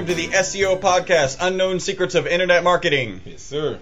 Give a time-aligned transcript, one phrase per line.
[0.00, 3.20] welcome to the SEO podcast, Unknown Secrets of Internet Marketing.
[3.26, 3.78] Yes, sir.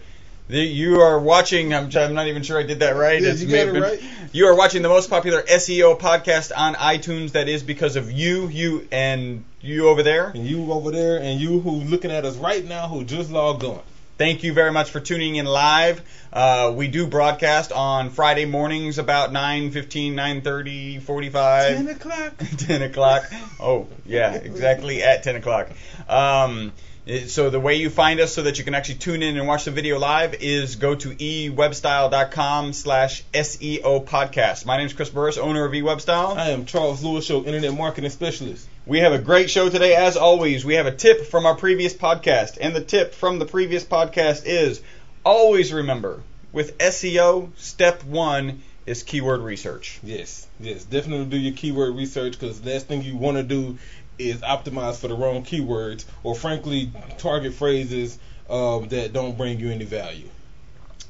[0.48, 1.72] The, you are watching.
[1.72, 3.22] I'm, I'm not even sure I did that right.
[3.22, 4.02] Yeah, you got it been- right.
[4.32, 7.32] You are watching the most popular SEO podcast on iTunes.
[7.32, 10.30] That is because of you, you, and you over there.
[10.30, 13.62] And you over there, and you who looking at us right now, who just logged
[13.62, 13.80] on.
[14.18, 16.02] Thank you very much for tuning in live.
[16.32, 21.76] Uh, we do broadcast on Friday mornings about 9, 15, 9.30, 45.
[21.76, 22.32] Ten o'clock.
[22.58, 23.32] 10 o'clock.
[23.60, 25.68] Oh, yeah, exactly at 10 o'clock.
[26.08, 26.72] Um,
[27.26, 29.64] so the way you find us so that you can actually tune in and watch
[29.64, 34.66] the video live is go to ewebstyle.com slash SEO podcast.
[34.66, 36.36] My name is Chris Burris, owner of eWebstyle.
[36.36, 38.68] I am Charles Lewis, Show Internet Marketing Specialist.
[38.84, 40.66] We have a great show today, as always.
[40.66, 44.42] We have a tip from our previous podcast, and the tip from the previous podcast
[44.44, 44.82] is
[45.24, 46.22] always remember
[46.52, 50.00] with SEO, step one is keyword research.
[50.02, 53.78] Yes, yes, definitely do your keyword research because the last thing you want to do
[54.18, 58.18] is optimized for the wrong keywords or, frankly, target phrases
[58.50, 60.28] um, that don't bring you any value.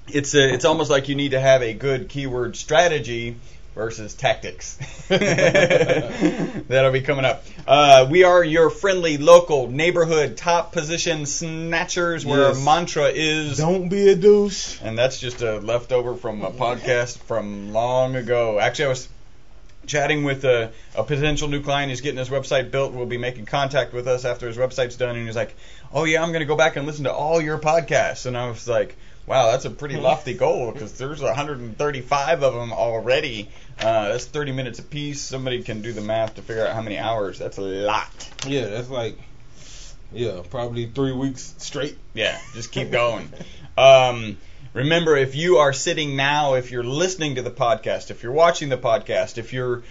[0.08, 3.36] It's a, it's almost like you need to have a good keyword strategy
[3.78, 4.76] versus tactics.
[5.08, 7.44] That'll be coming up.
[7.66, 13.58] Uh, we are your friendly local neighborhood top position snatchers, where our mantra is.
[13.58, 14.80] Don't be a douche.
[14.82, 18.58] And that's just a leftover from a podcast from long ago.
[18.58, 19.08] Actually, I was
[19.88, 21.90] chatting with a, a potential new client.
[21.90, 22.92] He's getting his website built.
[22.92, 25.16] Will be making contact with us after his website's done.
[25.16, 25.56] And he's like,
[25.92, 28.48] "Oh yeah, I'm going to go back and listen to all your podcasts." And I
[28.48, 33.48] was like, "Wow, that's a pretty lofty goal because there's 135 of them already.
[33.80, 35.20] Uh, that's 30 minutes apiece.
[35.20, 37.38] Somebody can do the math to figure out how many hours.
[37.38, 38.30] That's a lot.
[38.46, 39.18] Yeah, that's like,
[40.12, 41.96] yeah, probably three weeks straight.
[42.14, 43.32] Yeah, just keep going.
[43.76, 44.36] Um,
[44.78, 48.68] remember, if you are sitting now, if you're listening to the podcast, if you're watching
[48.68, 49.82] the podcast, if you're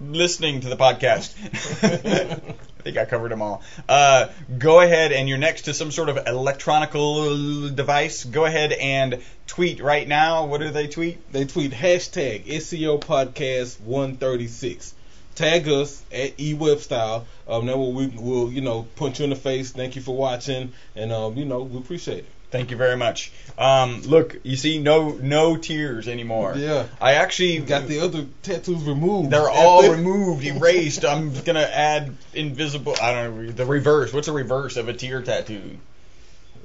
[0.00, 1.34] listening to the podcast,
[1.82, 3.62] I think I covered them all.
[3.88, 4.28] Uh,
[4.58, 8.24] go ahead and you're next to some sort of electronical device.
[8.24, 10.46] Go ahead and tweet right now.
[10.46, 11.32] What do they tweet?
[11.32, 14.94] They tweet hashtag SEO Podcast 136.
[15.34, 17.24] Tag us at eWebstyle.
[17.48, 19.72] Um, that we will, you know, punch you in the face.
[19.72, 22.26] Thank you for watching, and um, you know, we appreciate it.
[22.52, 23.32] Thank you very much.
[23.56, 26.54] Um, look, you see, no no tears anymore.
[26.54, 26.86] Yeah.
[27.00, 29.30] I actually Got the other tattoos removed.
[29.30, 31.04] They're all removed, erased.
[31.04, 32.94] I'm gonna add invisible.
[33.02, 34.12] I don't know the reverse.
[34.12, 35.78] What's the reverse of a tear tattoo?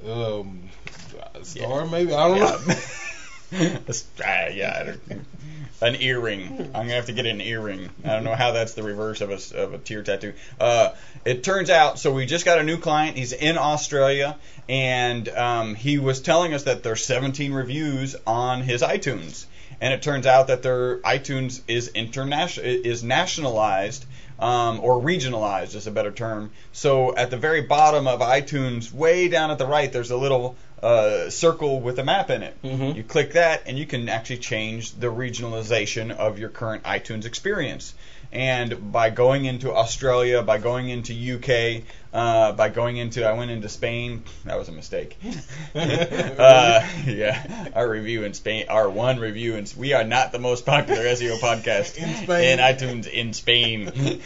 [0.06, 0.68] Um,
[1.42, 2.12] star maybe.
[2.12, 2.74] I don't know.
[3.50, 5.26] That's- ah, yeah, I don't-
[5.80, 6.70] an earring.
[6.74, 7.90] I'm gonna have to get an earring.
[8.04, 10.34] I don't know how that's the reverse of a of a tear tattoo.
[10.58, 10.90] Uh,
[11.24, 13.16] it turns out, so we just got a new client.
[13.16, 14.36] He's in Australia,
[14.68, 19.46] and um, he was telling us that there's 17 reviews on his iTunes,
[19.80, 24.04] and it turns out that their iTunes is international is nationalized.
[24.40, 26.52] Um, or regionalized is a better term.
[26.70, 30.54] So at the very bottom of iTunes, way down at the right, there's a little
[30.82, 32.56] uh, circle with a map in it.
[32.62, 32.96] Mhm.
[32.96, 37.94] You click that, and you can actually change the regionalization of your current iTunes experience.
[38.30, 43.50] And by going into Australia, by going into UK, uh, by going into, I went
[43.50, 44.22] into Spain.
[44.44, 45.16] That was a mistake.
[45.74, 50.64] uh, yeah, our review in Spain, our one review, and we are not the most
[50.64, 52.58] popular SEO podcast In Spain.
[52.58, 54.20] in iTunes in Spain.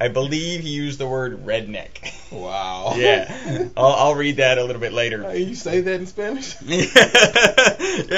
[0.00, 2.32] I believe he used the word redneck.
[2.32, 2.94] Wow.
[2.98, 5.22] Yeah, I'll, I'll read that a little bit later.
[5.22, 6.56] Hey, you say that in Spanish?
[6.62, 6.88] yeah,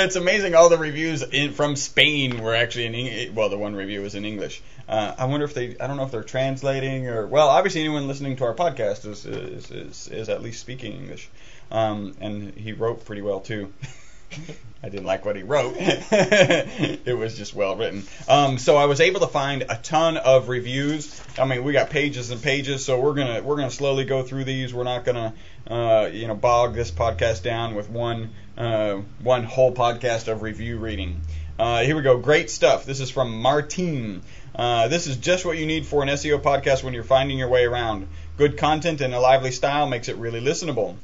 [0.05, 0.55] it's amazing.
[0.55, 3.31] All the reviews in, from Spain were actually in English.
[3.35, 4.63] Well, the one review was in English.
[4.91, 5.77] Uh, I wonder if they.
[5.79, 7.25] I don't know if they're translating or.
[7.25, 11.31] Well, obviously, anyone listening to our podcast is is is, is at least speaking English.
[11.71, 13.73] Um, and he wrote pretty well too.
[14.83, 15.75] I didn't like what he wrote.
[15.79, 18.03] it was just well written.
[18.29, 21.23] Um, so I was able to find a ton of reviews.
[21.39, 24.45] I mean, we got pages and pages, so we're gonna we're gonna slowly go through
[24.45, 24.75] these.
[24.75, 25.35] We're not gonna
[25.69, 30.79] uh, you know bog this podcast down with one uh, one whole podcast of review
[30.79, 31.21] reading.
[31.61, 32.17] Uh, here we go.
[32.17, 32.87] Great stuff.
[32.87, 34.23] This is from Martine.
[34.57, 37.49] Uh, this is just what you need for an SEO podcast when you're finding your
[37.51, 38.09] way around.
[38.39, 40.97] Good content and a lively style makes it really listenable.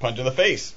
[0.00, 0.74] Punch in the face.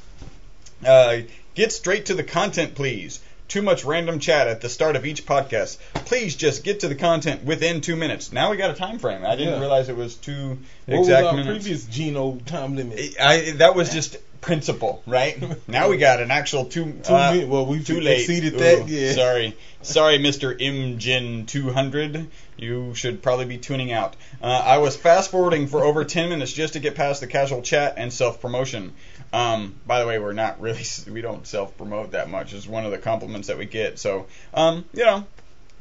[0.86, 1.18] Uh,
[1.56, 3.20] get straight to the content, please.
[3.48, 5.80] Too much random chat at the start of each podcast.
[6.06, 8.32] Please just get to the content within two minutes.
[8.32, 9.26] Now we got a time frame.
[9.26, 9.60] I didn't Yeah.
[9.62, 11.48] realize it was two What was our minutes.
[11.48, 13.16] previous Geno time limit?
[13.20, 15.42] I, that was just principle, right?
[15.68, 16.94] now we got an actual two.
[17.04, 18.22] Two uh, well, we've too late.
[18.22, 19.14] exceeded Ooh, that, yeah.
[19.14, 20.60] Sorry, sorry, Mr.
[20.60, 22.28] Imgin 200.
[22.58, 24.16] You should probably be tuning out.
[24.42, 27.62] Uh, I was fast forwarding for over 10 minutes just to get past the casual
[27.62, 28.94] chat and self promotion.
[29.34, 32.54] Um, by the way, we're not really we don't self promote that much.
[32.54, 34.00] It's one of the compliments that we get.
[34.00, 35.26] So, um, you know,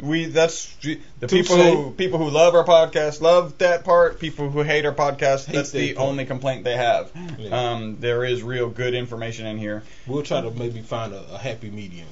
[0.02, 4.18] We that's the people who people who love our podcast love that part.
[4.18, 6.08] People who hate our podcast, Hate that's the part.
[6.08, 7.10] only complaint they have.
[7.38, 7.72] Yeah.
[7.72, 9.82] Um, there is real good information in here.
[10.06, 12.08] We'll try to maybe find a, a happy medium.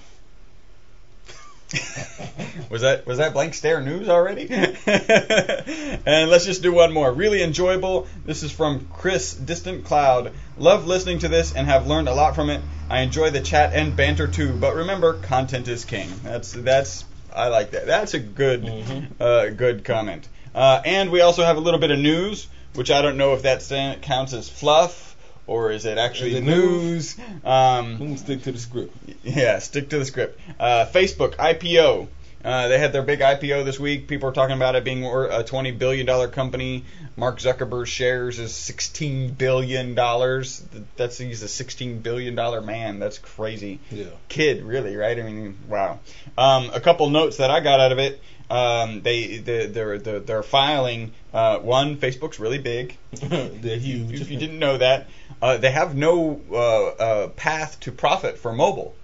[2.71, 4.49] was that was that blank stare news already?
[4.87, 7.13] and let's just do one more.
[7.13, 8.07] Really enjoyable.
[8.25, 10.33] This is from Chris Distant Cloud.
[10.57, 12.63] Love listening to this and have learned a lot from it.
[12.89, 16.09] I enjoy the chat and banter too, but remember, content is king.
[16.23, 17.05] That's that's
[17.39, 17.87] I like that.
[17.87, 19.07] That's a good Mhm.
[19.21, 20.29] uh, good comment.
[20.55, 23.43] Uh, and we also have a little bit of news, which I don't know if
[23.43, 23.63] that
[24.03, 27.17] counts as fluff or is it actually Is it news.
[27.45, 28.95] Um, stick to the script.
[29.25, 30.39] yeah, stick to the script.
[30.59, 32.09] Uh, Facebook IPO.
[32.49, 34.09] Uh, they had their big IPO this week.
[34.09, 36.83] People are talking about it being a twenty billion dollar company.
[37.15, 40.65] Mark Zuckerberg's shares is sixteen billion dollars.
[40.97, 43.01] That's he's a sixteen billion dollar man.
[43.01, 43.81] That's crazy.
[43.91, 44.07] Yeah.
[44.31, 45.19] Kid, really, right?
[45.19, 46.01] I mean, wow.
[46.39, 48.19] Um, a couple notes that I got out of it.
[48.49, 51.13] Um, they they they're they're, they're filing.
[51.35, 52.97] Uh, one, Facebook's really big.
[53.11, 54.23] They're huge.
[54.23, 55.09] If you didn't know that,
[55.43, 58.95] uh, they have no uh, uh, path to profit for mobile.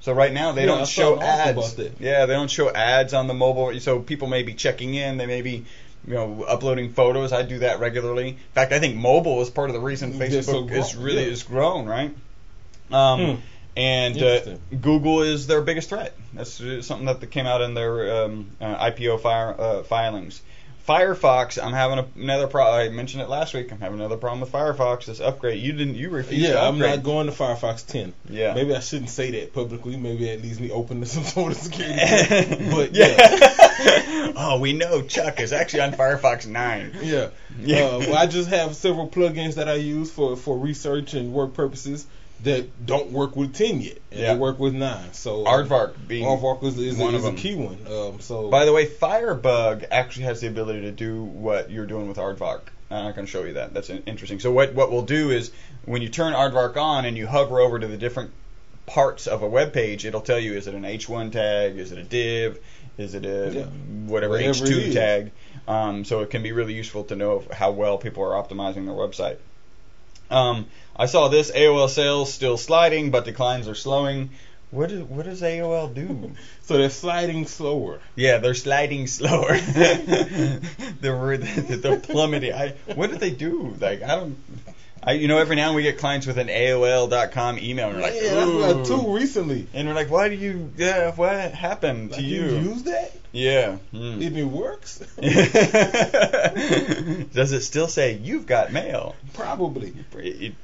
[0.00, 1.78] So right now they Yeah, don't show ads.
[1.98, 3.78] Yeah, they don't show ads on the mobile.
[3.80, 5.18] So people may be checking in.
[5.18, 5.64] They may be,
[6.06, 7.32] you know, uploading photos.
[7.32, 8.28] I do that regularly.
[8.28, 11.24] In fact, I think mobile is part of the reason Yeah, so Facebook is really
[11.24, 11.30] yeah.
[11.30, 12.14] is grown, right?
[12.90, 13.40] Um, Hmm.
[13.76, 14.40] And uh,
[14.80, 16.16] Google is their biggest threat.
[16.34, 20.42] That's uh, something that came out in their um, uh, IPO fire, uh, filings.
[20.90, 22.80] Firefox, I'm having a, another problem.
[22.80, 23.70] I mentioned it last week.
[23.70, 25.04] I'm having another problem with Firefox.
[25.04, 28.12] This upgrade, you didn't, you refused to Yeah, I'm not going to Firefox 10.
[28.28, 28.54] Yeah.
[28.54, 29.96] Maybe I shouldn't say that publicly.
[29.96, 31.94] Maybe that leaves me open to some sort of security.
[32.72, 33.06] but yeah.
[33.06, 34.32] yeah.
[34.36, 36.96] oh, we know Chuck is actually on Firefox 9.
[37.02, 37.28] Yeah.
[37.60, 37.76] Yeah.
[37.82, 41.54] Uh, well, I just have several plugins that I use for, for research and work
[41.54, 42.04] purposes
[42.44, 43.98] that don't work with 10 yet.
[44.10, 44.32] And Yeah.
[44.34, 45.12] they work with 9.
[45.12, 47.78] So Aardvark being Aardvark is, is, one a, of is a key one.
[47.86, 52.08] Um, so By the way, Firebug actually has the ability to do what you're doing
[52.08, 52.62] with Aardvark.
[52.90, 53.72] I'm not going to show you that.
[53.72, 54.40] That's interesting.
[54.40, 55.52] So what what we'll do is
[55.84, 58.32] when you turn Aardvark on and you hover over to the different
[58.86, 61.98] parts of a web page, it'll tell you is it an H1 tag, is it
[61.98, 62.58] a div,
[62.98, 63.64] is it a Yeah.
[64.10, 65.30] whatever Whatever H2 tag.
[65.68, 68.94] Um, so it can be really useful to know how well people are optimizing their
[68.94, 69.36] website.
[70.30, 70.66] Um,
[70.96, 74.30] I saw this AOL sales still sliding, but declines are slowing.
[74.70, 76.32] What is, what does AOL do?
[76.62, 78.00] so they're sliding slower.
[78.14, 79.56] Yeah, they're sliding slower.
[81.00, 82.52] they're they're plummeting.
[82.52, 83.76] I, what do they do?
[83.80, 84.38] Like I don't.
[85.02, 88.02] I you know every now and we get clients with an AOL.com email and we're
[88.02, 89.66] like, yeah, that's what I "Ooh." two recently.
[89.72, 90.70] and we're like, why do you?
[90.76, 92.42] Yeah, what happened to you?
[92.44, 93.12] you use that?
[93.32, 93.78] yeah.
[93.94, 94.20] Mm.
[94.20, 94.98] If it works?
[97.32, 99.14] Does it still say you've got mail?
[99.34, 99.94] Probably.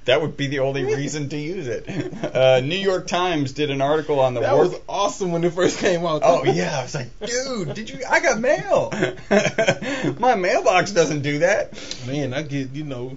[0.04, 1.86] That would be the only reason to use it.
[2.34, 4.72] Uh, New York Times did an article on the That work.
[4.72, 6.22] was awesome when it first came out.
[6.24, 8.00] Oh yeah, I was like, dude, did you?
[8.08, 8.92] I got mail.
[10.18, 11.72] My mailbox doesn't do that.
[12.06, 13.16] Man, I get, you know,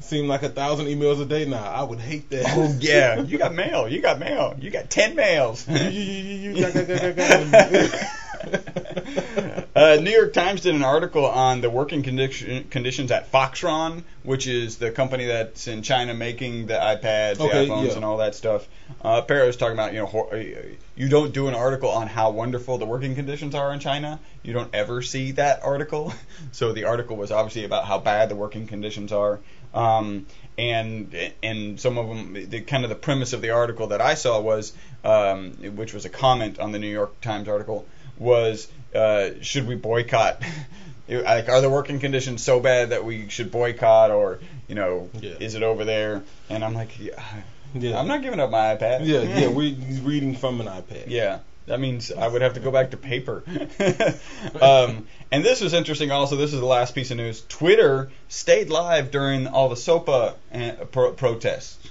[0.00, 1.64] seem like a thousand emails a day now.
[1.64, 2.44] I would hate that.
[2.48, 3.88] Oh yeah, you got mail.
[3.88, 4.54] You got mail.
[4.58, 5.66] You got ten mails.
[9.74, 14.46] Uh, New York Times did an article on the working condition, conditions at Foxconn, which
[14.46, 17.94] is the company that's in China making the iPads, the iPhones, yeah.
[17.94, 18.68] and all that stuff.
[19.00, 20.42] Uh, Perry was talking about, you know, hor- uh,
[20.96, 24.18] you don't do an article on how wonderful the working conditions are in China.
[24.42, 26.12] You don't ever see that article.
[26.52, 29.40] So the article was obviously about how bad the working conditions are.
[29.74, 30.26] Um,
[30.58, 34.14] and and some of them, the kind of the premise of the article that I
[34.14, 34.72] saw was,
[35.04, 37.86] um, which was a comment on the New York Times article,
[38.18, 40.42] was uh, should we boycott?
[41.08, 45.34] like, are the working conditions so bad that we should boycott, or you know, Yeah.
[45.40, 46.22] is it over there?
[46.48, 47.22] And I'm like, yeah,
[47.74, 47.98] Yeah.
[47.98, 49.06] I'm not giving up my iPad.
[49.06, 51.04] Yeah, yeah, we're reading from an iPad.
[51.08, 51.38] Yeah,
[51.70, 53.44] that means I would have to go back to paper.
[54.60, 56.34] um, and this was interesting also.
[56.34, 57.44] This is the last piece of news.
[57.48, 61.88] Twitter stayed live during all the SOPA uh, pro- protests.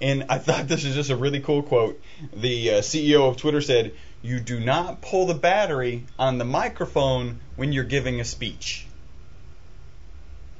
[0.00, 2.02] And I thought this is just a really cool quote.
[2.34, 7.38] The uh, CEO of Twitter said, You do not pull the battery on the microphone
[7.54, 8.84] when you're giving a speech.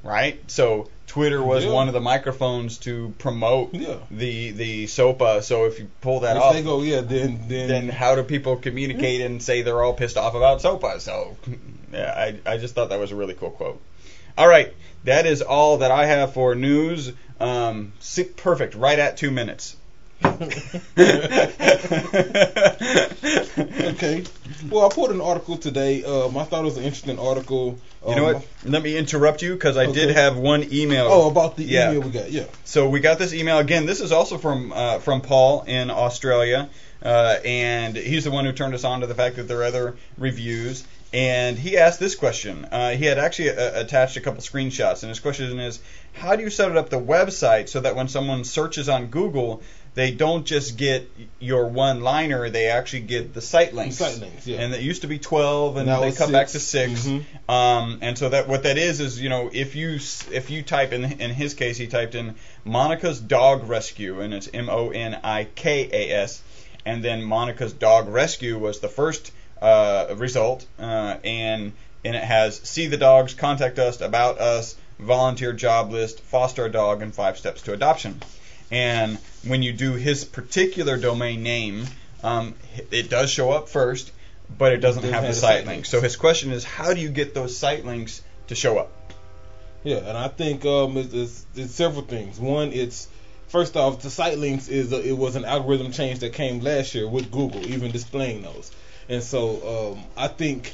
[0.01, 0.49] Right?
[0.49, 1.71] So Twitter was Yeah.
[1.71, 3.95] one of the microphones to promote Yeah.
[4.09, 5.41] the the SOPA.
[5.43, 8.23] So if you pull that If off, they go, yeah, then then, then how do
[8.23, 11.01] people communicate and say they're all pissed off about SOPA?
[11.01, 11.35] So,
[11.91, 13.81] yeah, I, I just thought that was a really cool quote.
[14.37, 17.11] All right, that is all that I have for news.
[17.41, 17.91] Um,
[18.37, 19.75] perfect, right at two minutes.
[23.81, 24.23] okay.
[24.69, 26.03] Well, I put an article today.
[26.03, 27.79] Um, I thought it was an interesting article.
[28.07, 28.45] You know Um, what?
[28.63, 31.07] Let me interrupt you because I did have one email.
[31.09, 31.89] Oh, about the Yeah.
[31.91, 32.31] email we got.
[32.31, 32.45] Yeah.
[32.65, 33.85] So we got this email again.
[33.85, 36.69] This is also from uh, from Paul in Australia,
[37.03, 39.65] uh, and he's the one who turned us on to the fact that there are
[39.65, 40.83] other reviews.
[41.13, 42.65] And he asked this question.
[42.71, 45.79] Uh, he had actually uh, attached a couple screenshots, and his question is,
[46.13, 49.61] how do you set up the website so that when someone searches on Google,
[49.93, 53.97] they don't just get your one-liner, they actually get the site links.
[53.97, 54.59] Site links, yeah.
[54.61, 57.01] And it used to be 12, and Now they come back to six.
[57.01, 57.25] 6 Mhm.
[57.49, 59.99] um, and so that what that is is you know if you
[60.31, 64.47] if you type in in his case he typed in Monica's Dog Rescue and it's
[64.53, 66.41] M O N I K A S
[66.85, 69.31] and then Monica's Dog Rescue was the first
[69.61, 71.73] uh, result uh, and
[72.05, 76.71] and it has see the dogs contact us about us volunteer job list foster a
[76.71, 78.19] dog and five steps to adoption
[78.71, 81.85] and when you do his particular domain name
[82.23, 82.55] um,
[82.91, 84.11] it does show up first
[84.57, 85.89] but it doesn't have the site links.
[85.89, 88.91] so his question is how do you get those site links to show up
[89.83, 92.39] Yeah, and I think um, it's, it's, it's several things.
[92.39, 93.07] One, it's
[93.47, 96.93] first off, the site links is a, it was an algorithm change that came last
[96.93, 98.71] year with Google, even displaying those.
[99.09, 100.73] And so um, I think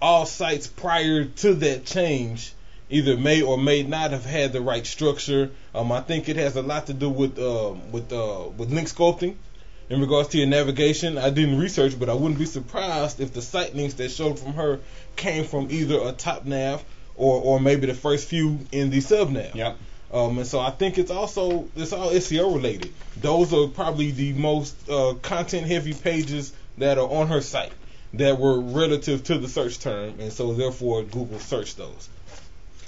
[0.00, 2.52] all sites prior to that change
[2.92, 5.50] either may or may not have had the right structure.
[5.74, 8.88] Um, I think it has a lot to do with um, with uh, with link
[8.88, 9.36] sculpting.
[9.88, 13.42] In regards to your navigation, I didn't research, but I wouldn't be surprised if the
[13.42, 14.80] site links that showed from her
[15.16, 16.84] came from either a top nav
[17.16, 19.54] or or maybe the first few in the sub nav.
[19.54, 19.76] Yep.
[20.12, 22.92] Um, and so I think it's also it's all SEO related.
[23.20, 27.72] Those are probably the most uh, content heavy pages that are on her site
[28.14, 32.10] that were relative to the search term, and so therefore Google searched those.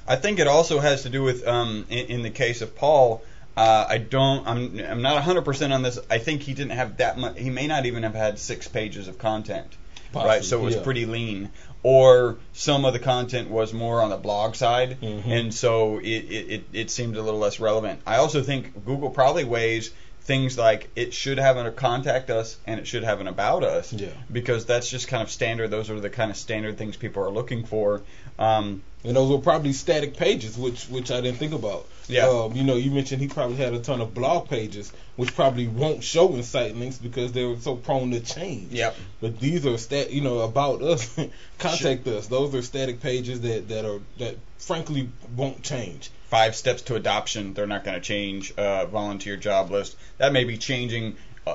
[0.07, 3.23] I think it also has to do with um, in, in the case of Paul.
[3.57, 4.47] Uh, I don't.
[4.47, 4.81] I'm.
[4.81, 5.99] I'm not 100% on this.
[6.11, 7.39] I think he didn't have that much.
[7.39, 9.69] He may not even have had six pages of content.
[10.13, 10.45] right.
[10.45, 10.83] So it was yeah.
[10.83, 11.51] pretty lean.
[11.85, 15.27] Or some of the content was more on the blog side, Mhm.
[15.27, 18.01] and so it, it, it, it seemed a little less relevant.
[18.07, 19.91] I also think Google probably weighs
[20.25, 23.93] things like it should have an contact us and it should have an about us
[23.93, 24.09] Yeah.
[24.33, 25.71] because that's just kind of standard.
[25.71, 28.03] Those are the kind of standard things people are looking for.
[28.39, 31.87] Um, And those were probably static pages, which which I didn't think about.
[32.09, 32.27] Yeah.
[32.27, 35.69] Um, you know, you mentioned he probably had a ton of blog pages, which probably
[35.69, 38.73] won't show in site links because they're so prone to change.
[38.73, 38.97] Yep.
[39.21, 41.15] But these are stat, you know, about us.
[41.59, 42.29] contact us.
[42.29, 46.11] Those are static pages that that are that frankly won't change.
[46.35, 47.55] Five steps to adoption.
[47.55, 49.97] They're not going to change uh, volunteer job list.
[50.19, 51.15] That may be changing,
[51.47, 51.55] uh,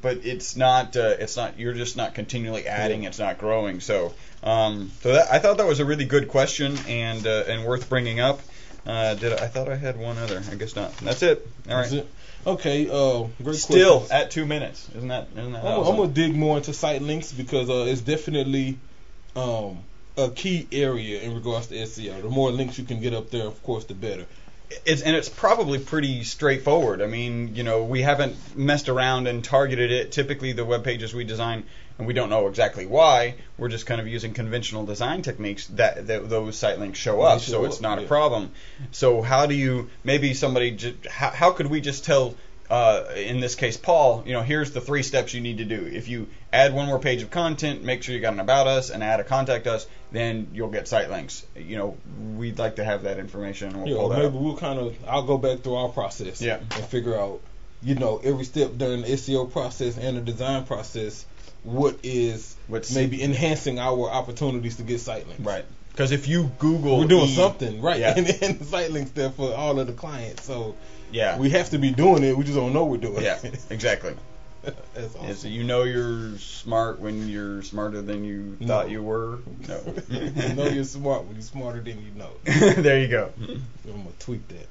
[0.00, 0.96] but it's not.
[0.96, 1.58] Uh, it's not.
[1.58, 3.02] You're just not continually adding.
[3.02, 3.80] It's not growing.
[3.80, 7.64] So, um, so that, I thought that was a really good question and uh, and
[7.64, 8.38] worth bringing up.
[8.86, 10.40] Uh, did I, I thought I had one other?
[10.48, 10.96] I guess not.
[10.98, 11.44] That's it.
[11.68, 11.92] All right.
[11.92, 12.08] It.
[12.46, 12.88] Okay.
[12.88, 14.12] Uh, great Still questions.
[14.12, 14.88] at two minutes.
[14.94, 15.26] Isn't that?
[15.32, 15.64] Isn't that?
[15.64, 15.80] I'm?
[15.88, 18.78] I'm gonna dig more into site links because uh, it's definitely
[19.34, 19.78] um,
[20.16, 22.22] a key area in regards to SEO.
[22.22, 24.26] The more links you can get up there, of course, the better.
[24.84, 27.02] it's and it's probably pretty straightforward.
[27.02, 30.12] I mean, you know, we haven't messed around and targeted it.
[30.12, 31.64] Typically, the web pages we design,
[31.98, 36.06] and we don't know exactly why, we're just kind of using conventional design techniques that,
[36.06, 37.40] that those site links show up.
[37.40, 38.52] show so it's not a problem.
[38.92, 42.34] So how do you maybe somebody how, how could we just tell
[42.70, 45.84] uh, in this case, Paul, you know, here's the three steps you need to do.
[45.92, 48.90] If you add one more page of content, make sure you got an about us
[48.90, 51.44] and add a contact us, then you'll get site links.
[51.56, 51.96] You know,
[52.36, 53.68] we'd like to have that information.
[53.70, 54.42] And we'll Yeah, pull or that maybe up.
[54.42, 56.58] we'll kind of I'll go back through our process Yeah.
[56.58, 57.40] and figure out,
[57.82, 61.26] you know, every step during the SEO process and the design process,
[61.64, 65.42] what is What's- maybe enhancing our opportunities to get site links.
[65.42, 65.64] Right.
[65.90, 68.14] Because if you Google, We're doing E- something right, Yeah.
[68.16, 70.44] and, and the site links there for all of the clients.
[70.44, 70.74] So
[71.12, 71.38] Yeah.
[71.38, 72.36] we have to be doing it.
[72.36, 73.38] We just don't know we're doing yeah.
[73.42, 73.58] it.
[73.70, 74.14] Exactly.
[74.62, 75.26] That's awesome.
[75.28, 78.66] Yeah, so you know you're smart when you're smarter than you No.
[78.66, 79.38] thought you were.
[79.66, 79.80] No.
[80.10, 82.30] you know you're smart when you're smarter than you know.
[82.82, 83.32] there you go.
[83.40, 84.66] I'm gonna tweet that.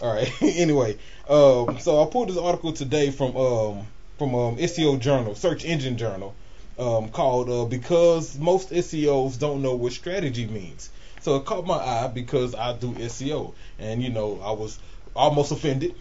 [0.00, 0.32] All right.
[0.40, 0.96] anyway,
[1.28, 3.86] um, so I pulled this article today from um,
[4.18, 6.36] from um, SEO Journal, Search Engine Journal,
[6.78, 11.74] um, called uh, "Because Most SEOs Don't Know What Strategy Means." So it caught my
[11.74, 14.78] eye because I do SEO, and you know I was
[15.14, 15.94] almost offended.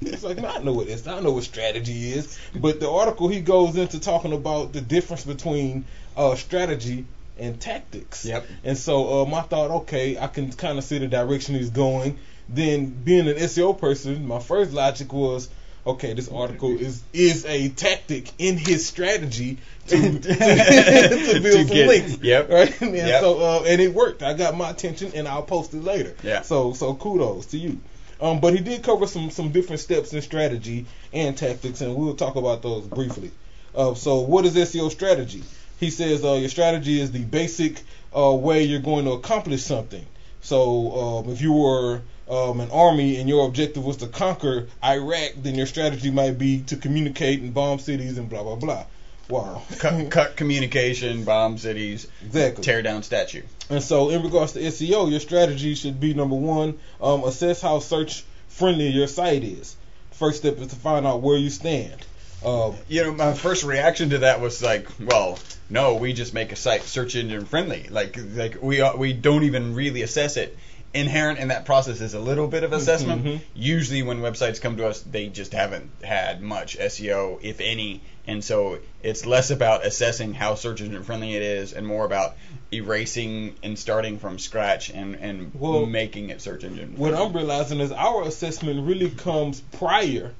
[0.00, 1.06] It's like, man, I know what it's.
[1.06, 2.38] I know what strategy is.
[2.54, 5.84] But the article he goes into talking about the difference between
[6.16, 7.06] uh, strategy
[7.38, 8.24] and tactics.
[8.24, 8.46] Yep.
[8.64, 12.18] And so um, I thought, okay, I can kind of see the direction he's going.
[12.48, 15.48] Then being an SEO person, my first logic was,
[15.86, 21.68] okay, this article is is a tactic in his strategy to, to, to build To
[21.68, 22.18] some links.
[22.22, 22.48] yep.
[22.50, 22.74] Right.
[22.80, 23.20] And Yep.
[23.20, 24.22] so uh, and it worked.
[24.22, 26.14] I got my attention, and I'll post it later.
[26.22, 26.42] Yeah.
[26.42, 27.80] So so kudos to you.
[28.20, 32.14] Um, but he did cover some some different steps in strategy and tactics, and we'll
[32.16, 33.30] talk about those briefly.
[33.74, 35.42] Uh, so, what is SEO strategy?
[35.80, 37.82] He says uh, your strategy is the basic
[38.16, 40.06] uh, way you're going to accomplish something.
[40.44, 45.32] So, um, if you were um, an army and your objective was to conquer Iraq,
[45.38, 48.84] then your strategy might be to communicate and bomb cities and blah blah blah.
[49.30, 49.62] Wow.
[49.78, 52.62] cut, cut communication, bomb cities, Exactly.
[52.62, 53.40] tear down statue.
[53.70, 57.78] And so, in regards to SEO, your strategy should be number one, um, assess how
[57.78, 59.76] search friendly your site is.
[60.10, 62.04] First step is to find out where you stand.
[62.44, 65.38] Um, You know, my first reaction to that was like, well,
[65.70, 67.86] no, we just make a site search engine friendly.
[67.90, 70.56] Like, like we are, we don't even really assess it.
[70.92, 73.24] Inherent in that process is a little bit of assessment.
[73.24, 73.40] Mhm.
[73.54, 78.44] Usually, when websites come to us, they just haven't had much SEO, if any, and
[78.44, 82.36] so it's less about assessing how search engine friendly it is, and more about
[82.72, 86.94] erasing and starting from scratch and and Well, making it search engine.
[86.96, 87.12] what.
[87.14, 90.32] I'm realizing is our assessment really comes prior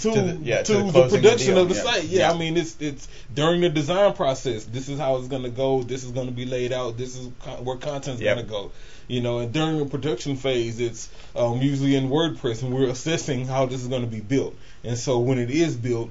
[0.00, 1.82] to, To the- yeah, to the of the production of the yeah.
[1.82, 2.04] site.
[2.04, 2.32] Yeah, Yeah.
[2.32, 4.64] I mean it's it's during the design process.
[4.64, 5.82] This is how it's going to go.
[5.82, 6.96] This is going to be laid out.
[6.96, 7.26] This is
[7.62, 8.34] where content's Yep.
[8.36, 8.72] going to go.
[9.08, 13.44] You know, and during the production phase, it's um, usually in WordPress, and we're assessing
[13.46, 14.54] how this is going to be built.
[14.84, 16.10] And so when it is built,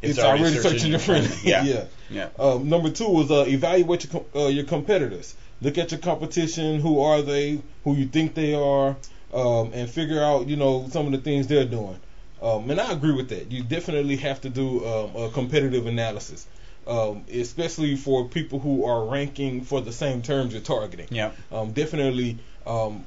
[0.00, 1.36] it's, already, search engine friendly.
[1.44, 1.62] Yeah.
[1.64, 1.84] yeah.
[2.10, 2.28] Yeah.
[2.38, 5.34] Um, number two is uh, evaluate your com- uh, your competitors.
[5.60, 6.80] Look at your competition.
[6.80, 7.60] Who are they?
[7.84, 8.96] Who you think they are?
[9.32, 11.98] Um, and figure out you know some of the things they're doing.
[12.42, 13.52] Um, and I agree with that.
[13.52, 16.46] You definitely have to do um, a competitive analysis,
[16.86, 21.06] um, especially for people who are ranking for the same terms you're targeting.
[21.10, 21.30] Yeah.
[21.52, 23.04] Um, definitely um,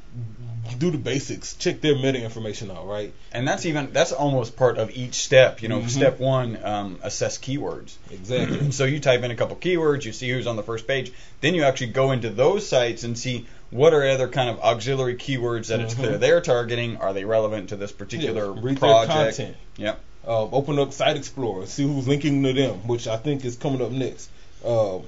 [0.80, 1.56] do the basics.
[1.56, 2.88] Check their meta information out.
[2.88, 3.14] Right.
[3.34, 5.62] And that's even that's almost part of each step.
[5.62, 5.90] You know, Mhm.
[5.90, 7.96] step one, um, assess keywords.
[8.12, 8.72] Exactly.
[8.78, 11.12] so you type in a couple keywords, you see who's on the first page,
[11.42, 15.16] then you actually go into those sites and see what are other kind of auxiliary
[15.16, 15.98] keywords that it's Mhm.
[15.98, 16.98] clear they're targeting.
[16.98, 19.38] Are they relevant to this particular Yeah, read their project?
[19.38, 19.58] content.
[19.78, 20.00] Yep.
[20.28, 23.82] uh, open up Site Explorer, see who's linking to them, which I think is coming
[23.82, 24.30] up next.
[24.66, 25.00] Uh,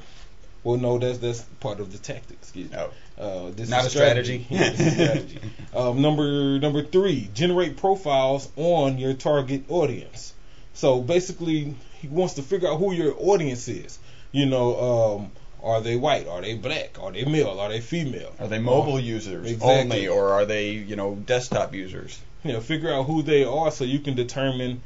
[0.63, 2.39] well, no, that's that's part of the tactics.
[2.49, 2.77] Excuse me.
[2.77, 2.91] Oh.
[3.19, 4.45] Uh, this Not is a strategy.
[4.49, 5.39] Yeah, this is strategy.
[5.75, 10.33] Um, number number three, generate profiles on your target audience.
[10.75, 13.97] So basically, he wants to figure out who your audience is.
[14.31, 15.31] You know, um,
[15.67, 16.27] are they white?
[16.27, 16.97] Are they black?
[17.01, 17.59] Are they male?
[17.59, 18.33] Are they female?
[18.39, 19.73] Are they mobile users Exactly.
[19.79, 22.19] only, or are they you know desktop users?
[22.43, 24.81] You know, figure out who they are so you can determine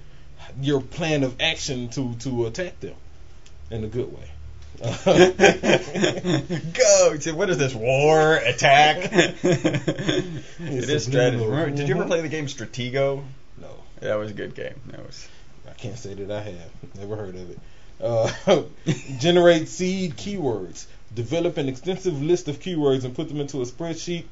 [0.62, 2.96] your plan of action to to attack them
[3.70, 4.28] in a good way.
[6.74, 7.17] Go.
[7.36, 7.74] What is this?
[7.76, 9.10] War attack?
[9.13, 11.44] it is strategy.
[11.46, 12.08] Remember, did you ever Mhm.
[12.08, 13.24] play the game Stratego?
[13.60, 13.67] no,
[14.00, 14.74] That was a good game.
[14.88, 15.28] That was.
[15.70, 16.72] I can't say that I have.
[16.98, 17.60] Never heard of it.
[18.02, 18.32] Uh,
[19.20, 20.86] generate seed keywords.
[21.14, 24.26] Develop an extensive list of keywords and put them into a spreadsheet.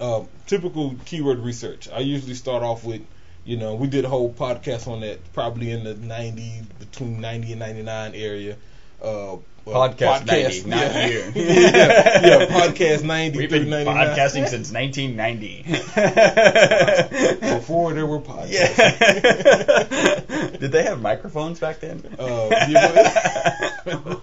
[0.00, 1.88] Um, typical keyword research.
[1.88, 3.02] I usually start off with,
[3.44, 7.52] you know, we did a whole podcast on that, probably in the 90, between 90
[7.52, 8.56] and 99 area.
[9.00, 11.06] Uh, well, Podcast 90, not yeah.
[11.06, 11.18] you.
[11.34, 13.96] yeah, yeah, podcast 90 We've been 99.
[13.96, 15.62] podcasting since 1990.
[17.58, 18.52] Before there were podcasts.
[18.52, 20.56] yeah.
[20.58, 22.02] Did they have microphones back then?
[22.18, 24.16] Uh, yeah,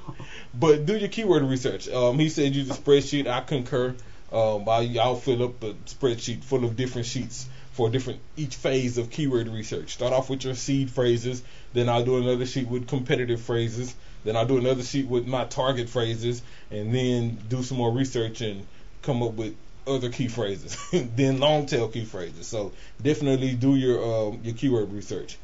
[0.53, 1.89] but do your keyword research.
[1.89, 3.25] Um, he said use a spreadsheet.
[3.27, 3.95] I concur.
[4.31, 8.97] Um, I, I'll fill up a spreadsheet full of different sheets for different each phase
[8.97, 9.93] of keyword research.
[9.93, 11.41] Start off with your seed phrases,
[11.73, 15.45] then I'll do another sheet with competitive phrases, then I'll do another sheet with my
[15.45, 18.65] target phrases, and then do some more research and
[19.01, 19.55] come up with
[19.87, 20.77] other key phrases,
[21.15, 22.47] then long tail key phrases.
[22.47, 25.37] So definitely do your um, your keyword research.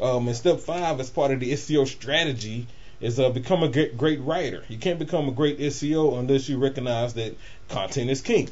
[0.00, 2.66] Um, and step five, as part of the SEO strategy,
[3.00, 4.64] is uh, become a great, great writer.
[4.68, 7.36] You can't become a great SEO unless you recognize that
[7.68, 8.48] content is king.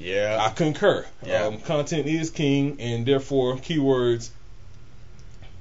[0.00, 1.06] I concur.
[1.24, 1.44] Yeah.
[1.46, 4.30] Um, content is king, and therefore keywords.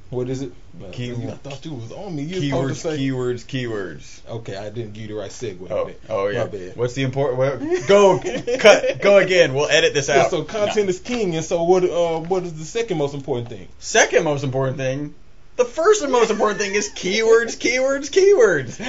[0.09, 0.51] What is it?
[0.91, 2.23] Key- I thought you was on me.
[2.23, 2.97] You Keywords, say.
[2.97, 4.19] keywords, keywords.
[4.27, 5.69] Okay, I didn't give you the right segue.
[5.71, 6.43] Oh, oh yeah.
[6.43, 6.75] My bad.
[6.75, 7.39] What's the important?
[7.39, 8.19] Well, go,
[8.59, 9.53] cut, go again.
[9.53, 10.31] We'll edit this Yeah, out.
[10.31, 11.83] so content is king, and so what?
[11.85, 13.67] Uh, what is the second most important thing?
[13.79, 15.13] Second most important thing.
[15.61, 18.79] The first and most important thing is keywords, keywords, keywords.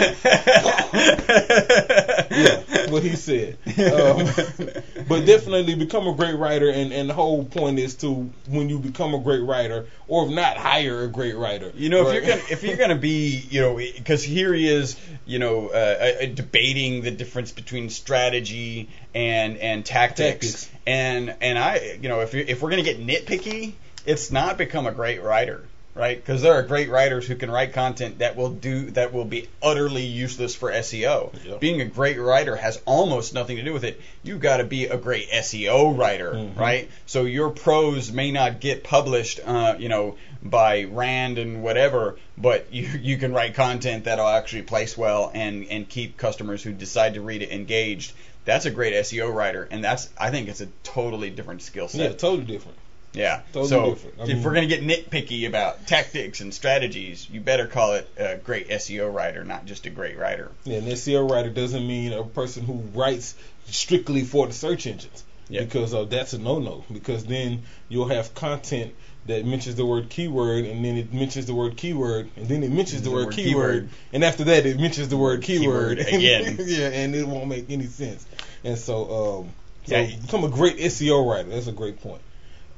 [2.30, 3.58] yeah, what he said.
[3.66, 8.70] Um, but definitely become a great writer, and, and the whole point is to when
[8.70, 11.70] you become a great writer, or if not, hire a great writer.
[11.74, 12.16] You know, Right?
[12.16, 15.68] if you're gonna if you're gonna be, you know, because here he is, you know,
[15.68, 20.70] uh, uh, debating the difference between strategy and and tactics, Tactics.
[20.86, 23.72] and and I, you know, if if we're gonna get nitpicky,
[24.06, 25.64] it's not become a great writer.
[25.94, 26.16] Right?
[26.16, 29.48] Because there are great writers who can write content that will do that will be
[29.62, 31.32] utterly useless for SEO.
[31.44, 31.56] Yeah.
[31.58, 34.00] Being a great writer has almost nothing to do with it.
[34.22, 36.56] You've got to be a great SEO writer, Mhm.
[36.58, 36.90] right?
[37.06, 42.66] So your prose may not get published, uh, you know, by Rand and whatever, but
[42.72, 47.14] you you can write content that'll actually place well and and keep customers who decide
[47.14, 48.12] to read it engaged.
[48.44, 52.00] That's a great SEO writer, and that's I think it's a totally different skill set.
[52.00, 52.76] Yeah, totally different.
[53.14, 53.42] Yeah.
[53.52, 54.20] Totally so different.
[54.20, 58.08] I if mean- we're gonna get nitpicky about tactics and strategies, you better call it
[58.16, 60.50] a great SEO writer, not just a great writer.
[60.64, 63.34] Yeah, an SEO writer doesn't mean a person who writes
[63.66, 65.24] strictly for the search engines.
[65.48, 65.64] Yeah.
[65.64, 66.84] Because uh, that's a no-no.
[66.90, 68.94] Because then you'll have content
[69.26, 72.72] that mentions the word keyword, and then it mentions the word keyword, and then it
[72.72, 76.56] mentions the, word, keyword, and after that it mentions the word keyword, Keyword again.
[76.66, 78.24] yeah, and it won't make any sense.
[78.64, 79.48] And so, um,
[79.86, 80.16] so Yeah.
[80.22, 81.50] become a great SEO writer.
[81.50, 82.20] That's a great point.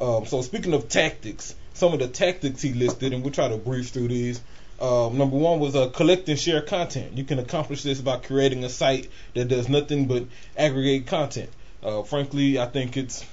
[0.01, 3.57] Um, so speaking of tactics, some of the tactics he listed, and we'll try to
[3.57, 4.41] breeze through these.
[4.81, 7.17] Um, number one was uh, collect and share content.
[7.17, 10.25] You can accomplish this by creating a site that does nothing but
[10.57, 11.51] aggregate content.
[11.83, 13.25] Uh, frankly, I think it's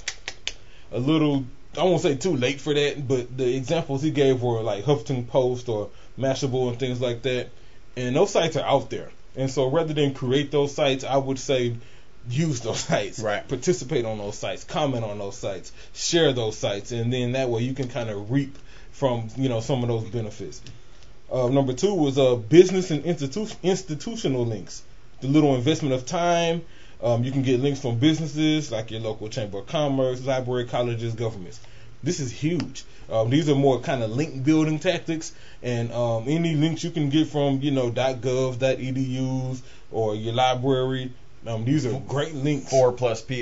[0.91, 1.45] a little,
[1.77, 5.27] I won't say too late for that, but the examples he gave were like Huffington
[5.27, 7.49] Post or Mashable and things like that.
[7.95, 9.09] And those sites are out there.
[9.35, 11.75] And so rather than create those sites, I would say
[12.29, 13.47] use those sites, Right.
[13.47, 17.61] participate on those sites, comment on those sites, share those sites, and then that way
[17.63, 18.57] you can kind of reap
[18.91, 20.61] from you know some of those benefits.
[21.31, 24.83] Uh, number two was uh, business and institu- institutional links.
[25.21, 26.63] The little investment of time.
[27.03, 31.15] Um, you can get links from businesses like your local chamber of commerce, library, colleges,
[31.15, 31.59] governments.
[32.03, 32.83] This is huge.
[33.11, 37.09] Um, these are more kind of link building tactics, and um, any links you can
[37.09, 41.11] get from you know .gov, .edus, or your library.
[41.45, 42.69] Um, these are great links.
[42.69, 43.33] Four plus PR.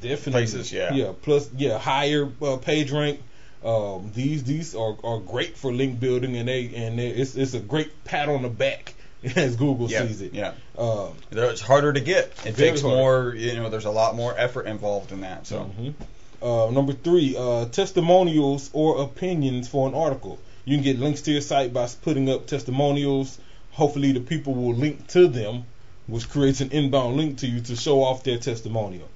[0.00, 0.32] Definitely.
[0.32, 0.92] places, yeah.
[0.92, 1.12] Yeah.
[1.22, 3.20] Plus, yeah, higher uh, page rank.
[3.64, 7.54] Um, these these are, are great for link building, and they and they, it's it's
[7.54, 8.92] a great pat on the back
[9.36, 10.34] as Google Yeah, sees it.
[10.34, 10.52] yeah.
[10.76, 12.30] Um, It's harder to get.
[12.44, 12.94] It takes hard.
[12.94, 13.34] more.
[13.34, 15.46] You know, there's a lot more effort involved in that.
[15.46, 15.94] So mhm.
[16.42, 20.38] Uh, number three, uh, testimonials or opinions for an article.
[20.66, 23.38] You can get links to your site by putting up testimonials.
[23.72, 25.64] Hopefully, the people will link to them,
[26.06, 29.08] which creates an inbound link to you to show off their testimonial.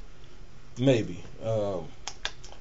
[0.79, 1.23] Maybe.
[1.45, 1.87] Um,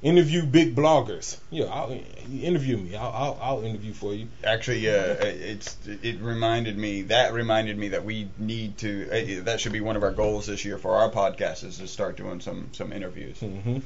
[0.02, 1.38] interview big bloggers.
[1.50, 1.98] Yeah, I'll,
[2.30, 2.96] interview me.
[2.96, 4.28] I'll, I'll, I'll interview for you.
[4.44, 9.08] actually, uh, it's it reminded me that reminded me that we need to.
[9.08, 11.86] Uh, that should be one of our goals this year for our podcast is to
[11.88, 13.40] start doing some some interviews.
[13.40, 13.78] hmm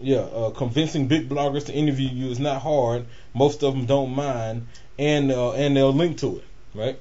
[0.00, 3.06] Yeah, uh, convincing big bloggers to interview you is not hard.
[3.34, 4.66] Most of them don't mind,
[4.98, 6.98] and uh, and they'll link to it, right?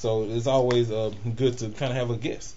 [0.00, 2.54] So it's always uh, good to kind of have a guess.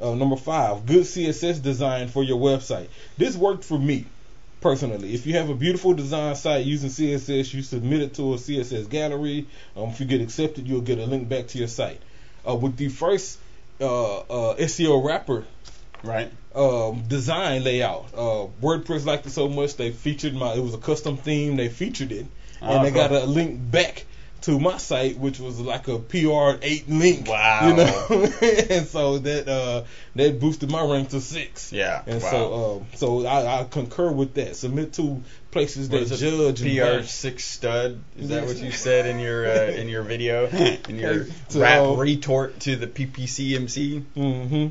[0.00, 2.88] Uh, number five, good CSS design for your website.
[3.18, 4.06] This worked for me
[4.62, 5.12] personally.
[5.12, 8.88] If you have a beautiful design site using CSS, you submit it to a CSS
[8.88, 9.46] gallery.
[9.76, 12.00] Um, if you get accepted, you'll get a link back to your site.
[12.48, 13.38] Uh, with the first
[13.78, 15.44] uh, uh, SEO rapper
[16.02, 16.32] Right.
[16.54, 18.06] um, design layout.
[18.14, 20.54] Uh, WordPress liked it so much they featured my.
[20.54, 21.56] It was a custom theme.
[21.56, 22.26] They featured it,
[22.62, 24.06] and Ah, they got a link back
[24.42, 27.28] to my site, which was like a PR eight link.
[27.28, 27.68] Wow.
[27.68, 28.32] You know,
[28.70, 29.84] and so that uh,
[30.16, 31.72] that boosted my rank to six.
[31.72, 32.02] Yeah.
[32.06, 32.30] And wow.
[32.30, 34.56] so, um, so I, I concur with that.
[34.56, 38.02] Submit to places What that judge PR six stud.
[38.18, 40.46] Is that what you said in your uh, in your video?
[40.88, 44.02] In your So- rap retort to the PPCMC?
[44.14, 44.66] hmm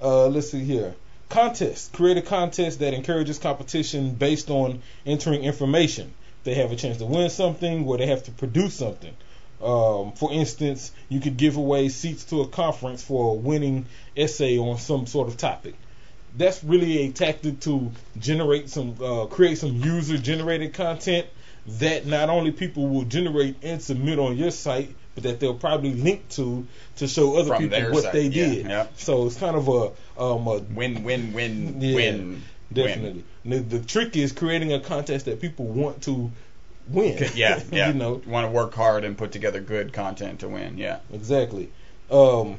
[0.00, 0.94] Uh, let's see here.
[1.28, 1.92] Contest.
[1.92, 6.12] Create a contest that encourages competition based on entering information.
[6.44, 9.14] They have a chance to win something where they have to produce something.
[9.62, 14.56] Um, for instance, you could give away seats to a conference for a winning essay
[14.58, 15.74] on some sort of topic.
[16.36, 21.26] That's really a tactic to generate some, uh, create some user-generated content
[21.78, 25.92] that not only people will generate and submit on your site, but that they'll probably
[25.92, 28.66] link to to show other From people what site, they yeah, did.
[28.66, 28.86] yeah.
[28.96, 29.90] So it's kind of a
[30.22, 32.42] um a Win, win, win, Yeah, win.
[32.72, 33.24] Definitely.
[33.44, 36.30] The, the trick is creating a contest that people want to
[36.88, 37.28] win.
[37.34, 37.88] Yeah, yeah.
[37.88, 40.78] you know want to work hard and put together good content to win.
[40.78, 41.00] Yeah.
[41.12, 41.70] exactly.
[42.10, 42.58] Um,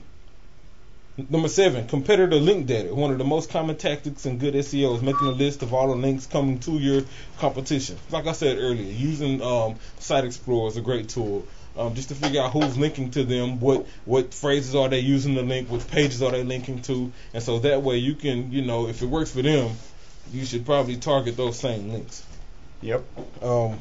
[1.29, 2.93] number seven, competitor link data.
[2.93, 5.87] One of the most common tactics in good SEO is making a list of all
[5.87, 7.03] the links coming to your
[7.39, 7.97] competition.
[8.09, 11.45] Like I said earlier, using um, Site Explorer is a great tool.
[11.77, 15.35] Um, just to figure out who's linking to them, what what phrases are they using
[15.35, 18.61] to link, what pages are they linking to, and so that way you can, you
[18.61, 19.71] know, if it works for them,
[20.31, 22.25] you should probably target those same links.
[22.81, 23.03] Yep.
[23.41, 23.79] Um,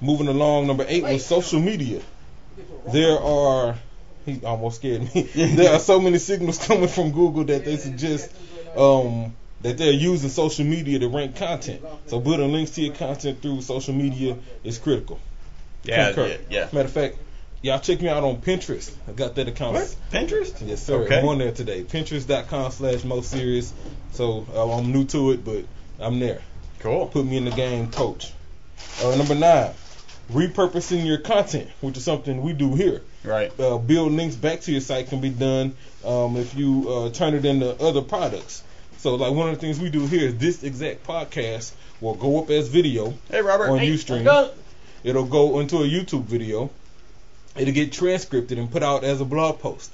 [0.00, 2.02] moving along, number eight was social media.
[2.92, 3.76] There are,
[4.26, 5.22] he almost scared me.
[5.34, 8.30] there are so many signals coming from Google that they suggest
[8.76, 11.82] um, that they're using social media to rank content.
[12.06, 15.18] So building links to your content through social media is critical.
[15.84, 16.68] Yeah, yeah, yeah.
[16.72, 17.16] Matter of fact,
[17.62, 18.92] y'all check me out on Pinterest.
[19.08, 19.74] I got that account.
[19.74, 19.96] What?
[20.12, 20.66] Pinterest?
[20.66, 21.02] Yes, sir.
[21.04, 21.18] Okay.
[21.18, 21.82] I'm on there today.
[21.82, 23.72] Pinterest.com slash most serious.
[24.12, 25.64] So uh, I'm new to it, but
[26.02, 26.40] I'm there.
[26.80, 27.06] Cool.
[27.06, 28.32] Put me in the game, coach.
[29.02, 29.70] Uh, number nine,
[30.30, 33.02] repurposing your content, which is something we do here.
[33.24, 33.52] Right.
[33.58, 37.34] Uh, build links back to your site can be done um, if you uh, turn
[37.34, 38.62] it into other products.
[38.98, 42.42] So, like one of the things we do here is this exact podcast will go
[42.42, 43.68] up as video Hey, Robert.
[43.68, 44.52] on Hey, Ustream.
[45.04, 46.70] It'll go into a YouTube video.
[47.56, 49.92] It'll get transcripted and put out as a blog post.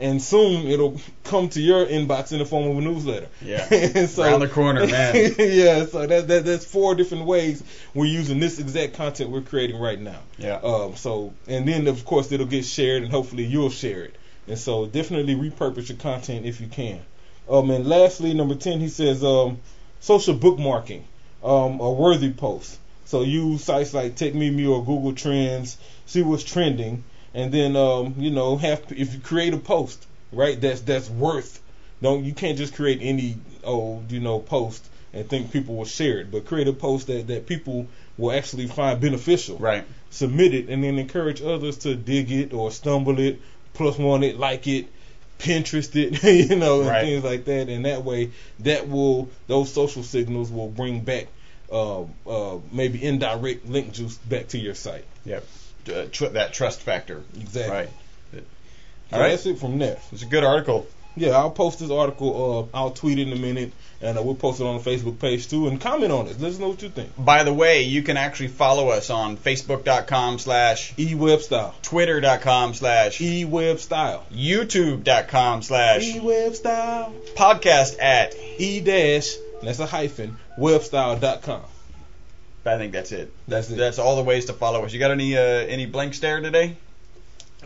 [0.00, 3.28] And soon it'll come to your inbox in the form of a newsletter.
[3.42, 3.66] Yeah.
[4.06, 5.14] So, Around the corner, man.
[5.38, 9.78] yeah, so that, that that's four different ways we're using this exact content we're creating
[9.78, 10.20] right now.
[10.38, 10.54] Yeah.
[10.56, 14.16] Um, so and then of course it'll get shared and hopefully you'll share it.
[14.48, 17.02] And so definitely repurpose your content if you can.
[17.48, 19.58] Um, and lastly, number ten, he says um,
[20.00, 21.02] social bookmarking,
[21.44, 22.78] um, a worthy post.
[23.04, 28.30] So use sites like TechMeme or Google Trends, see what's trending, and then um, you
[28.30, 30.60] know have if you create a post, right?
[30.60, 31.60] That's that's worth.
[32.02, 36.20] Don't you can't just create any old you know post and think people will share
[36.20, 39.84] it, but create a post that that people will actually find beneficial Right.
[40.10, 43.40] submit it and then encourage others to dig it or stumble it,
[43.72, 44.86] plus one it, like it,
[45.38, 47.04] Pinterest it, you know, and Right.
[47.04, 47.68] things like that.
[47.68, 51.28] And that way, that will those social signals will bring back
[51.72, 55.04] uh, uh, maybe indirect link juice back to your site.
[55.24, 55.44] Yep.
[55.88, 57.22] Uh, tr- that trust factor.
[57.38, 57.76] Exactly.
[57.76, 57.88] Right.
[59.12, 59.30] Right.
[59.30, 59.98] that's it from there.
[60.12, 60.86] It's a good article.
[61.16, 62.68] Yeah, I'll post this article.
[62.72, 65.18] Uh, I'll tweet it in a minute, and uh, we'll post it on the Facebook
[65.18, 65.66] page too.
[65.66, 66.40] And comment on it.
[66.40, 67.10] Let us know what you think.
[67.18, 71.14] By the way, you can actually follow us on Facebook.com slash E
[71.82, 76.20] Twitter.com slash E YouTube.com slash E
[77.34, 79.34] podcast at E dash.
[79.62, 80.36] That's a hyphen.
[80.56, 81.69] Webstyle.com.
[82.64, 83.32] I think that's it.
[83.48, 83.76] That's it.
[83.76, 84.92] that's all the ways to follow us.
[84.92, 86.76] You got any uh, any blank stare today?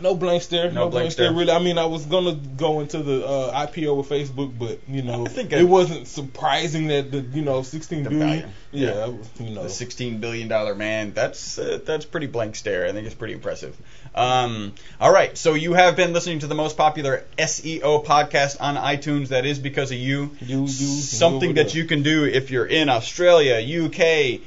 [0.01, 0.71] No blank stare.
[0.71, 1.31] No No, blank stare.
[1.31, 5.01] Really, I mean, I was gonna go into the uh, IPO with Facebook, but you
[5.03, 8.51] know, it wasn't surprising that the you know 16 The billion.
[8.71, 9.05] Yeah, Yeah.
[9.07, 11.13] Was- you know, The sixteen billion dollar man.
[11.13, 12.85] That's uh, that's pretty blank stare.
[12.85, 13.75] I think it's pretty impressive.
[14.13, 18.75] Um, all right, so you have been listening to the most popular SEO podcast on
[18.75, 19.29] iTunes.
[19.29, 20.31] That is because of you.
[20.41, 23.55] you, you Something that you can do if you're in Australia,
[23.85, 24.41] UK,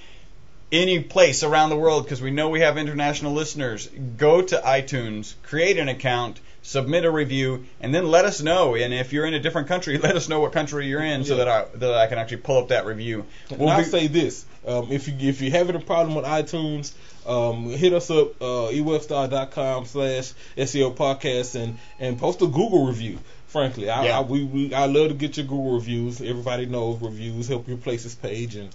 [0.71, 3.87] any place around the world, because we know we have international listeners.
[4.17, 8.75] Go to iTunes, create an account, submit a review, and then let us know.
[8.75, 11.37] And if you're in a different country, let us know what country you're in, so
[11.37, 11.45] Yeah.
[11.45, 13.25] that I that I can actually pull up that review.
[13.51, 16.25] And We'll I'll be- say this: um, if you if you're having a problem with
[16.27, 16.93] iTunes,
[17.27, 23.19] um, hit us up uh, ewebstyle.com slash SEO podcast and and post a Google review.
[23.47, 24.19] Frankly, I, Yeah.
[24.19, 26.21] I we, we I love to get your Google reviews.
[26.21, 28.69] Everybody knows reviews help your places page and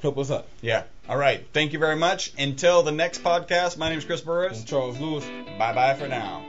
[0.00, 0.46] help us out.
[0.62, 0.84] Yeah.
[1.08, 1.46] All right.
[1.52, 2.32] Thank you very much.
[2.38, 4.60] Until the next podcast, my name is Chris Burris.
[4.60, 5.24] I'm Charles Lewis.
[5.58, 6.44] Bye bye for now.